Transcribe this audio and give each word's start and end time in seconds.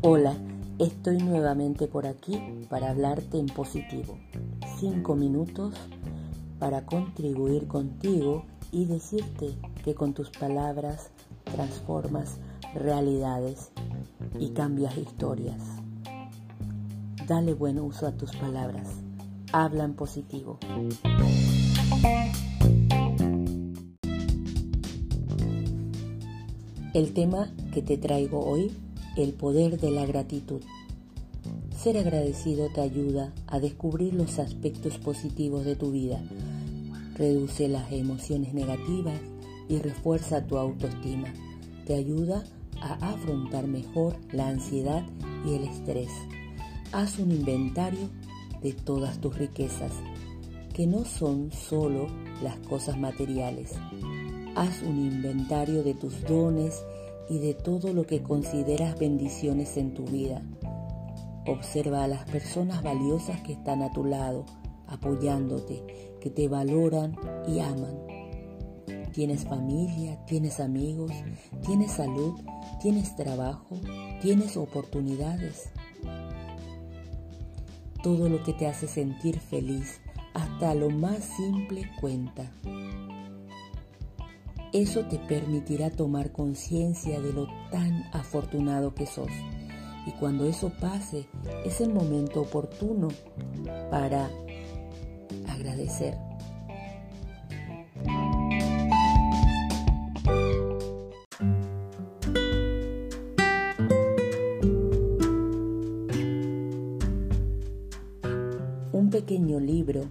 Hola, 0.00 0.36
estoy 0.78 1.18
nuevamente 1.18 1.86
por 1.86 2.06
aquí 2.06 2.66
para 2.68 2.90
hablarte 2.90 3.38
en 3.38 3.46
positivo. 3.46 4.18
Cinco 4.78 5.14
minutos 5.14 5.74
para 6.58 6.86
contribuir 6.86 7.68
contigo 7.68 8.44
y 8.72 8.86
decirte 8.86 9.56
que 9.84 9.94
con 9.94 10.14
tus 10.14 10.30
palabras 10.30 11.10
transformas 11.44 12.38
realidades 12.74 13.70
y 14.38 14.50
cambias 14.50 14.96
historias. 14.96 15.62
Dale 17.26 17.54
buen 17.54 17.78
uso 17.78 18.06
a 18.06 18.12
tus 18.12 18.34
palabras. 18.36 18.88
Habla 19.52 19.84
en 19.84 19.94
positivo. 19.94 20.58
El 26.94 27.14
tema 27.14 27.50
que 27.72 27.80
te 27.80 27.96
traigo 27.96 28.44
hoy, 28.44 28.70
el 29.16 29.32
poder 29.32 29.80
de 29.80 29.90
la 29.90 30.04
gratitud. 30.04 30.60
Ser 31.74 31.96
agradecido 31.96 32.68
te 32.68 32.82
ayuda 32.82 33.32
a 33.46 33.60
descubrir 33.60 34.12
los 34.12 34.38
aspectos 34.38 34.98
positivos 34.98 35.64
de 35.64 35.74
tu 35.74 35.90
vida, 35.90 36.20
reduce 37.14 37.66
las 37.68 37.90
emociones 37.92 38.52
negativas 38.52 39.18
y 39.70 39.78
refuerza 39.78 40.46
tu 40.46 40.58
autoestima. 40.58 41.32
Te 41.86 41.94
ayuda 41.94 42.44
a 42.82 42.92
afrontar 43.12 43.68
mejor 43.68 44.16
la 44.30 44.48
ansiedad 44.48 45.02
y 45.46 45.54
el 45.54 45.64
estrés. 45.64 46.10
Haz 46.92 47.18
un 47.18 47.32
inventario 47.32 48.10
de 48.62 48.74
todas 48.74 49.18
tus 49.18 49.38
riquezas, 49.38 49.92
que 50.74 50.86
no 50.86 51.06
son 51.06 51.52
solo 51.52 52.08
las 52.42 52.58
cosas 52.58 52.98
materiales. 52.98 53.70
Haz 54.54 54.82
un 54.82 54.98
inventario 54.98 55.82
de 55.82 55.94
tus 55.94 56.22
dones 56.24 56.84
y 57.30 57.38
de 57.38 57.54
todo 57.54 57.94
lo 57.94 58.04
que 58.04 58.22
consideras 58.22 58.98
bendiciones 58.98 59.78
en 59.78 59.94
tu 59.94 60.04
vida. 60.04 60.42
Observa 61.46 62.04
a 62.04 62.08
las 62.08 62.24
personas 62.24 62.82
valiosas 62.82 63.40
que 63.40 63.54
están 63.54 63.82
a 63.82 63.90
tu 63.92 64.04
lado, 64.04 64.44
apoyándote, 64.86 66.16
que 66.20 66.28
te 66.28 66.48
valoran 66.48 67.16
y 67.48 67.60
aman. 67.60 67.96
Tienes 69.12 69.44
familia, 69.44 70.22
tienes 70.26 70.60
amigos, 70.60 71.12
tienes 71.64 71.92
salud, 71.92 72.34
tienes 72.80 73.16
trabajo, 73.16 73.80
tienes 74.20 74.58
oportunidades. 74.58 75.70
Todo 78.02 78.28
lo 78.28 78.42
que 78.42 78.52
te 78.52 78.66
hace 78.66 78.86
sentir 78.86 79.40
feliz, 79.40 80.00
hasta 80.34 80.74
lo 80.74 80.90
más 80.90 81.24
simple 81.36 81.90
cuenta. 82.00 82.50
Eso 84.72 85.04
te 85.04 85.18
permitirá 85.18 85.90
tomar 85.90 86.32
conciencia 86.32 87.20
de 87.20 87.34
lo 87.34 87.46
tan 87.70 88.04
afortunado 88.10 88.94
que 88.94 89.04
sos. 89.04 89.28
Y 90.06 90.12
cuando 90.12 90.46
eso 90.46 90.72
pase, 90.80 91.28
es 91.66 91.82
el 91.82 91.92
momento 91.92 92.40
oportuno 92.40 93.08
para 93.90 94.30
agradecer. 95.46 96.16
Un 108.92 109.10
pequeño 109.10 109.60
libro 109.60 110.06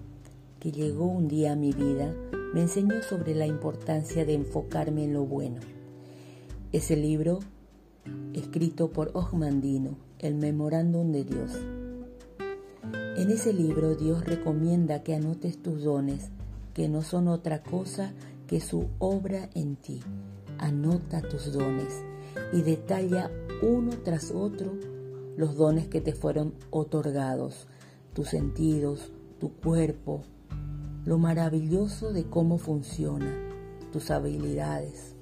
que 0.59 0.71
llegó 0.71 1.05
un 1.05 1.27
día 1.27 1.53
a 1.53 1.55
mi 1.55 1.73
vida 1.73 2.13
me 2.53 2.61
enseñó 2.61 3.01
sobre 3.01 3.33
la 3.33 3.47
importancia 3.47 4.25
de 4.25 4.33
enfocarme 4.33 5.05
en 5.05 5.13
lo 5.13 5.25
bueno. 5.25 5.59
Ese 6.71 6.95
libro, 6.95 7.39
escrito 8.33 8.91
por 8.91 9.11
Ogmandino, 9.13 9.97
el 10.19 10.35
Memorándum 10.35 11.11
de 11.11 11.23
Dios. 11.23 11.51
En 13.17 13.29
ese 13.29 13.53
libro 13.53 13.95
Dios 13.95 14.25
recomienda 14.25 15.03
que 15.03 15.15
anotes 15.15 15.61
tus 15.61 15.83
dones, 15.83 16.29
que 16.73 16.89
no 16.89 17.01
son 17.01 17.27
otra 17.27 17.63
cosa 17.63 18.13
que 18.47 18.59
su 18.59 18.87
obra 18.99 19.49
en 19.53 19.75
ti. 19.75 20.01
Anota 20.57 21.21
tus 21.21 21.53
dones 21.53 22.03
y 22.53 22.61
detalla 22.61 23.31
uno 23.61 23.91
tras 24.03 24.31
otro 24.31 24.73
los 25.37 25.55
dones 25.55 25.87
que 25.87 26.01
te 26.01 26.13
fueron 26.13 26.53
otorgados, 26.69 27.67
tus 28.13 28.29
sentidos, 28.29 29.11
tu 29.39 29.53
cuerpo, 29.53 30.23
lo 31.05 31.17
maravilloso 31.17 32.13
de 32.13 32.25
cómo 32.25 32.59
funciona, 32.59 33.33
tus 33.91 34.11
habilidades. 34.11 35.15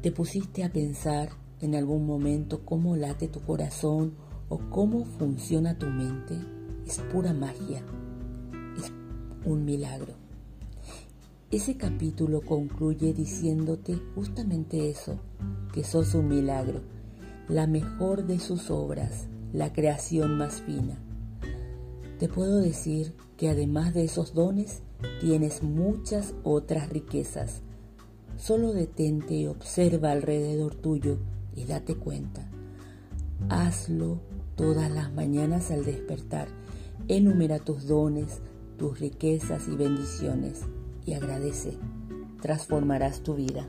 ¿Te 0.00 0.10
pusiste 0.10 0.64
a 0.64 0.72
pensar 0.72 1.28
en 1.60 1.74
algún 1.74 2.06
momento 2.06 2.64
cómo 2.64 2.96
late 2.96 3.28
tu 3.28 3.40
corazón 3.40 4.14
o 4.48 4.58
cómo 4.70 5.04
funciona 5.04 5.78
tu 5.78 5.86
mente? 5.86 6.34
Es 6.86 6.98
pura 7.12 7.34
magia, 7.34 7.82
es 8.78 8.90
un 9.44 9.66
milagro. 9.66 10.14
Ese 11.50 11.76
capítulo 11.76 12.40
concluye 12.40 13.12
diciéndote 13.12 14.00
justamente 14.14 14.88
eso, 14.88 15.18
que 15.74 15.84
sos 15.84 16.14
un 16.14 16.28
milagro, 16.28 16.80
la 17.48 17.66
mejor 17.66 18.24
de 18.24 18.38
sus 18.38 18.70
obras, 18.70 19.28
la 19.52 19.72
creación 19.72 20.38
más 20.38 20.62
fina. 20.62 20.96
Te 22.20 22.28
puedo 22.28 22.58
decir 22.60 23.14
que 23.38 23.48
además 23.48 23.94
de 23.94 24.04
esos 24.04 24.34
dones, 24.34 24.82
tienes 25.22 25.62
muchas 25.62 26.34
otras 26.44 26.90
riquezas. 26.90 27.62
Solo 28.36 28.74
detente 28.74 29.32
y 29.32 29.46
observa 29.46 30.12
alrededor 30.12 30.74
tuyo 30.74 31.16
y 31.56 31.64
date 31.64 31.94
cuenta. 31.94 32.46
Hazlo 33.48 34.20
todas 34.54 34.90
las 34.90 35.14
mañanas 35.14 35.70
al 35.70 35.86
despertar. 35.86 36.48
Enumera 37.08 37.58
tus 37.58 37.86
dones, 37.86 38.42
tus 38.76 39.00
riquezas 39.00 39.66
y 39.66 39.76
bendiciones 39.76 40.60
y 41.06 41.14
agradece. 41.14 41.78
Transformarás 42.42 43.22
tu 43.22 43.34
vida. 43.34 43.66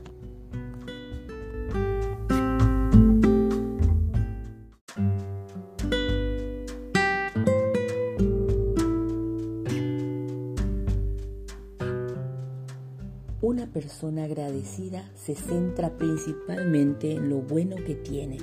Una 13.52 13.66
persona 13.66 14.24
agradecida 14.24 15.12
se 15.14 15.34
centra 15.34 15.98
principalmente 15.98 17.12
en 17.12 17.28
lo 17.28 17.42
bueno 17.42 17.76
que 17.76 17.94
tiene, 17.94 18.38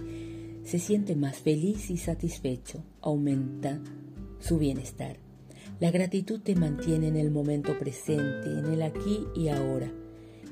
se 0.64 0.78
siente 0.78 1.16
más 1.16 1.38
feliz 1.38 1.90
y 1.90 1.98
satisfecho, 1.98 2.84
aumenta 3.02 3.82
su 4.38 4.60
bienestar. 4.60 5.18
La 5.80 5.90
gratitud 5.90 6.42
te 6.42 6.54
mantiene 6.54 7.08
en 7.08 7.16
el 7.16 7.32
momento 7.32 7.76
presente, 7.80 8.52
en 8.52 8.68
el 8.68 8.84
aquí 8.84 9.26
y 9.36 9.48
ahora. 9.48 9.92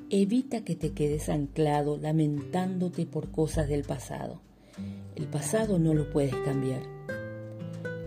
Evita 0.09 0.63
que 0.63 0.75
te 0.75 0.91
quedes 0.91 1.29
anclado 1.29 1.99
lamentándote 1.99 3.05
por 3.05 3.29
cosas 3.29 3.69
del 3.69 3.83
pasado. 3.83 4.41
El 5.15 5.27
pasado 5.27 5.77
no 5.77 5.93
lo 5.93 6.09
puedes 6.09 6.33
cambiar, 6.33 6.81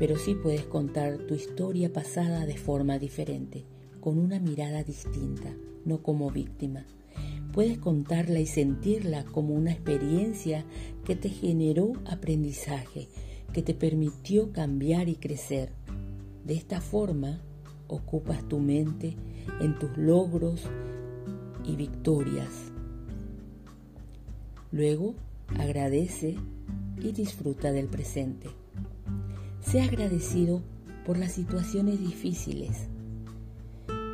pero 0.00 0.16
sí 0.16 0.34
puedes 0.34 0.64
contar 0.64 1.16
tu 1.28 1.36
historia 1.36 1.92
pasada 1.92 2.44
de 2.44 2.56
forma 2.56 2.98
diferente, 2.98 3.66
con 4.00 4.18
una 4.18 4.40
mirada 4.40 4.82
distinta 4.82 5.54
no 5.84 6.02
como 6.02 6.30
víctima. 6.30 6.84
Puedes 7.52 7.78
contarla 7.78 8.38
y 8.38 8.46
sentirla 8.46 9.24
como 9.24 9.54
una 9.54 9.72
experiencia 9.72 10.64
que 11.04 11.16
te 11.16 11.28
generó 11.28 11.94
aprendizaje, 12.06 13.08
que 13.52 13.62
te 13.62 13.74
permitió 13.74 14.52
cambiar 14.52 15.08
y 15.08 15.16
crecer. 15.16 15.72
De 16.44 16.54
esta 16.54 16.80
forma, 16.80 17.40
ocupas 17.88 18.46
tu 18.48 18.60
mente 18.60 19.16
en 19.60 19.78
tus 19.78 19.96
logros 19.96 20.62
y 21.64 21.74
victorias. 21.74 22.72
Luego, 24.70 25.14
agradece 25.58 26.36
y 27.02 27.12
disfruta 27.12 27.72
del 27.72 27.88
presente. 27.88 28.48
Sé 29.60 29.80
agradecido 29.82 30.62
por 31.04 31.18
las 31.18 31.32
situaciones 31.32 31.98
difíciles 31.98 32.88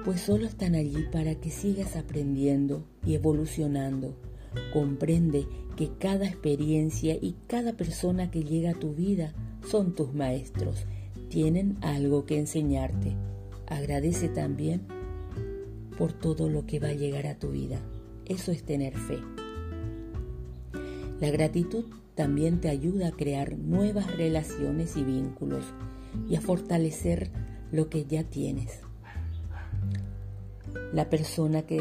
pues 0.07 0.21
solo 0.21 0.47
están 0.47 0.77
allí 0.77 1.05
para 1.11 1.35
que 1.35 1.51
sigas 1.51 1.97
aprendiendo 1.97 2.85
y 3.05 3.17
evolucionando. 3.17 4.15
Comprende 4.73 5.49
que 5.75 5.91
cada 5.99 6.27
experiencia 6.27 7.17
y 7.21 7.35
cada 7.49 7.73
persona 7.73 8.31
que 8.31 8.45
llega 8.45 8.71
a 8.71 8.79
tu 8.79 8.95
vida 8.95 9.35
son 9.69 9.97
tus 9.97 10.15
maestros, 10.15 10.87
tienen 11.29 11.77
algo 11.81 12.25
que 12.25 12.39
enseñarte. 12.39 13.17
Agradece 13.67 14.29
también 14.29 14.83
por 15.99 16.13
todo 16.13 16.49
lo 16.49 16.67
que 16.67 16.79
va 16.79 16.91
a 16.91 16.95
llegar 16.95 17.27
a 17.27 17.41
tu 17.41 17.51
vida. 17.51 17.81
Eso 18.27 18.53
es 18.53 18.63
tener 18.63 18.97
fe. 18.97 19.19
La 21.21 21.31
gratitud 21.33 21.85
también 22.15 22.61
te 22.61 22.69
ayuda 22.69 23.09
a 23.09 23.13
crear 23.13 23.59
nuevas 23.59 24.17
relaciones 24.17 24.97
y 24.97 25.03
vínculos 25.03 25.65
y 26.29 26.37
a 26.37 26.41
fortalecer 26.41 27.33
lo 27.73 27.89
que 27.91 28.05
ya 28.05 28.23
tienes. 28.23 28.86
La 30.93 31.11
persona 31.11 31.63
que 31.63 31.81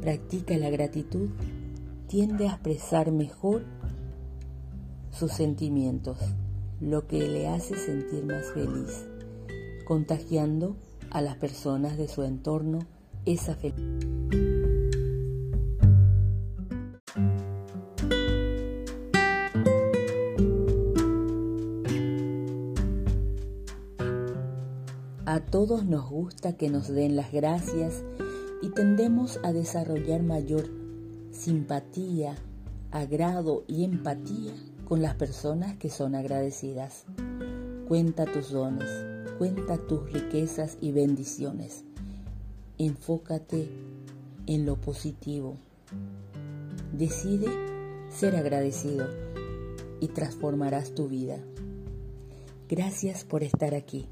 practica 0.00 0.56
la 0.56 0.70
gratitud 0.70 1.30
tiende 2.08 2.48
a 2.48 2.52
expresar 2.52 3.10
mejor 3.10 3.64
sus 5.10 5.32
sentimientos, 5.32 6.18
lo 6.80 7.06
que 7.06 7.28
le 7.28 7.48
hace 7.48 7.76
sentir 7.76 8.24
más 8.24 8.52
feliz, 8.52 9.06
contagiando 9.86 10.76
a 11.10 11.20
las 11.20 11.36
personas 11.36 11.96
de 11.96 12.08
su 12.08 12.22
entorno 12.22 12.80
esa 13.24 13.54
felicidad. 13.54 14.63
A 25.26 25.40
todos 25.40 25.86
nos 25.86 26.10
gusta 26.10 26.54
que 26.54 26.68
nos 26.68 26.88
den 26.88 27.16
las 27.16 27.32
gracias 27.32 28.02
y 28.60 28.68
tendemos 28.68 29.40
a 29.42 29.54
desarrollar 29.54 30.22
mayor 30.22 30.68
simpatía, 31.30 32.34
agrado 32.90 33.64
y 33.66 33.84
empatía 33.84 34.52
con 34.86 35.00
las 35.00 35.14
personas 35.14 35.76
que 35.76 35.88
son 35.88 36.14
agradecidas. 36.14 37.06
Cuenta 37.88 38.26
tus 38.26 38.50
dones, 38.50 38.90
cuenta 39.38 39.78
tus 39.78 40.12
riquezas 40.12 40.76
y 40.82 40.92
bendiciones. 40.92 41.84
Enfócate 42.76 43.70
en 44.46 44.66
lo 44.66 44.76
positivo. 44.76 45.56
Decide 46.92 47.48
ser 48.10 48.36
agradecido 48.36 49.06
y 50.00 50.08
transformarás 50.08 50.94
tu 50.94 51.08
vida. 51.08 51.38
Gracias 52.68 53.24
por 53.24 53.42
estar 53.42 53.74
aquí. 53.74 54.06